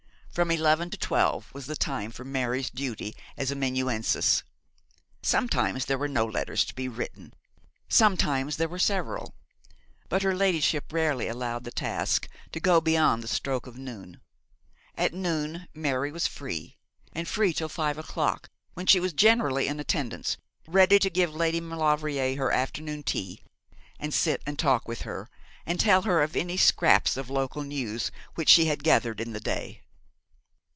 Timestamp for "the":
1.65-1.75, 11.65-11.69, 13.21-13.27, 29.33-29.41